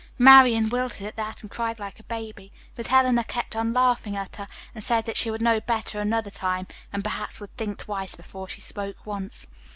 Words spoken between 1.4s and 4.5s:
and cried like a baby, but Eleanor kept on laughing at her,